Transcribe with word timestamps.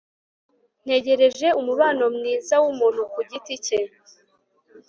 Ntegereje 0.83 1.47
umubano 1.59 2.03
mwiza 2.15 2.55
wumuntu 2.63 3.01
ku 3.13 3.19
giti 3.29 3.55
cye 3.65 3.79